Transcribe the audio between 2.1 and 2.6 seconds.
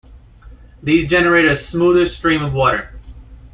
stream of